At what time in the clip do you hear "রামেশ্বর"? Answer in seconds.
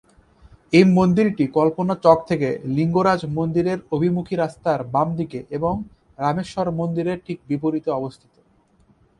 6.19-6.67